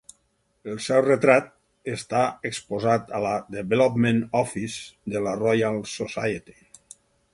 El 0.71 0.77
seu 0.85 1.01
retrat 1.07 1.51
està 1.97 2.21
exposat 2.51 3.13
a 3.19 3.21
la 3.27 3.35
Development 3.57 4.25
Office 4.41 4.81
de 5.17 5.23
la 5.27 5.35
Royal 5.43 5.79
Society. 5.97 6.59